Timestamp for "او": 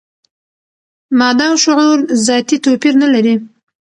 1.49-1.55